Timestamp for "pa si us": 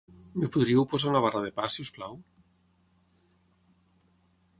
1.59-1.91